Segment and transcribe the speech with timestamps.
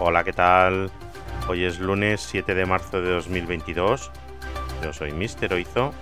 [0.00, 0.90] Hola, ¿qué tal?
[1.48, 4.10] Hoy es lunes 7 de marzo de 2022.
[4.82, 5.94] Yo soy Mister Oizo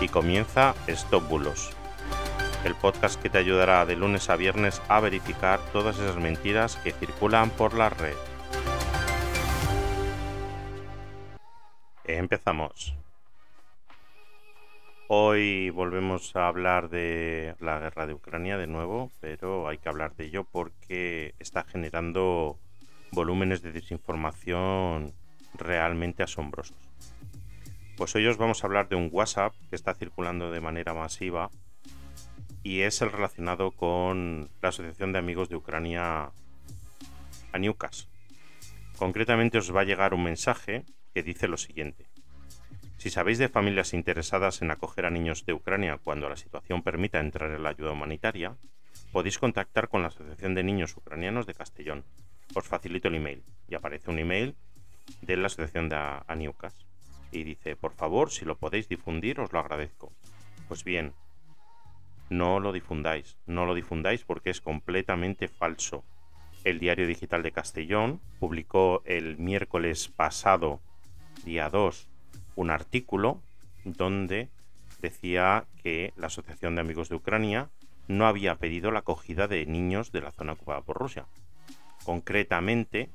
[0.00, 1.70] y comienza Stop Bulos,
[2.64, 6.90] el podcast que te ayudará de lunes a viernes a verificar todas esas mentiras que
[6.90, 8.16] circulan por la red.
[12.02, 12.96] Empezamos.
[15.06, 20.16] Hoy volvemos a hablar de la guerra de Ucrania de nuevo, pero hay que hablar
[20.16, 22.58] de ello porque está generando
[23.14, 25.14] volúmenes de desinformación
[25.54, 26.76] realmente asombrosos.
[27.96, 31.50] Pues hoy os vamos a hablar de un WhatsApp que está circulando de manera masiva
[32.64, 36.32] y es el relacionado con la Asociación de Amigos de Ucrania
[37.52, 38.08] Aniukas.
[38.96, 42.06] Concretamente os va a llegar un mensaje que dice lo siguiente.
[42.96, 47.20] Si sabéis de familias interesadas en acoger a niños de Ucrania cuando la situación permita
[47.20, 48.56] entrar en la ayuda humanitaria,
[49.12, 52.04] podéis contactar con la Asociación de Niños Ucranianos de Castellón.
[52.54, 54.54] Os facilito el email y aparece un email
[55.22, 56.74] de la Asociación de Aniucas
[57.32, 60.12] y dice, por favor, si lo podéis difundir, os lo agradezco.
[60.68, 61.14] Pues bien,
[62.30, 66.04] no lo difundáis, no lo difundáis porque es completamente falso.
[66.62, 70.80] El Diario Digital de Castellón publicó el miércoles pasado,
[71.44, 72.08] día 2,
[72.56, 73.42] un artículo
[73.84, 74.48] donde
[75.00, 77.68] decía que la Asociación de Amigos de Ucrania
[78.08, 81.26] no había pedido la acogida de niños de la zona ocupada por Rusia.
[82.04, 83.10] Concretamente,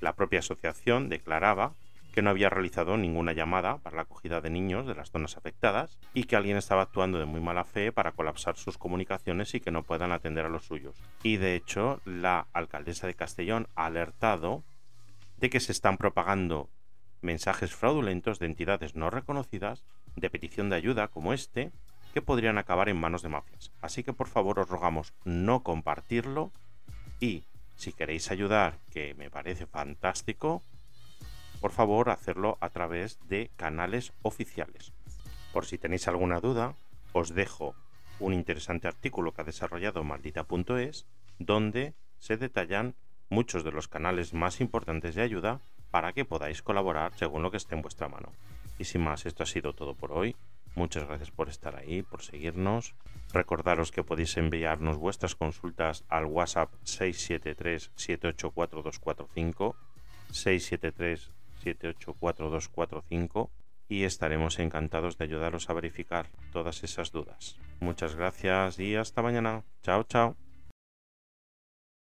[0.00, 1.74] la propia asociación declaraba
[2.16, 5.98] que no había realizado ninguna llamada para la acogida de niños de las zonas afectadas
[6.14, 9.70] y que alguien estaba actuando de muy mala fe para colapsar sus comunicaciones y que
[9.70, 10.96] no puedan atender a los suyos.
[11.22, 14.64] Y de hecho, la alcaldesa de Castellón ha alertado
[15.36, 16.70] de que se están propagando
[17.20, 21.70] mensajes fraudulentos de entidades no reconocidas de petición de ayuda como este
[22.14, 23.72] que podrían acabar en manos de mafias.
[23.82, 26.50] Así que por favor os rogamos no compartirlo
[27.20, 27.44] y
[27.76, 30.62] si queréis ayudar, que me parece fantástico,
[31.60, 34.92] por favor hacerlo a través de canales oficiales.
[35.52, 36.74] Por si tenéis alguna duda,
[37.12, 37.74] os dejo
[38.18, 41.06] un interesante artículo que ha desarrollado maldita.es
[41.38, 42.94] donde se detallan
[43.28, 47.56] muchos de los canales más importantes de ayuda para que podáis colaborar según lo que
[47.56, 48.32] esté en vuestra mano.
[48.78, 50.36] Y sin más, esto ha sido todo por hoy.
[50.76, 52.94] Muchas gracias por estar ahí, por seguirnos.
[53.32, 59.74] Recordaros que podéis enviarnos vuestras consultas al WhatsApp 673 784245
[60.30, 61.32] 673
[61.64, 63.50] 784245
[63.88, 67.56] y estaremos encantados de ayudaros a verificar todas esas dudas.
[67.80, 69.64] Muchas gracias y hasta mañana.
[69.82, 70.36] Chao, chao.